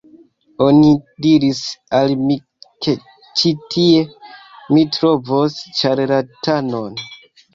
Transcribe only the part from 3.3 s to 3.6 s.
ĉi